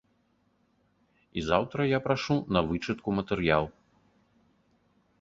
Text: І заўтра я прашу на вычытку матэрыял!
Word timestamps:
І 1.41 1.43
заўтра 1.51 1.81
я 1.89 1.99
прашу 2.07 2.35
на 2.57 2.61
вычытку 2.73 3.09
матэрыял! 3.21 3.65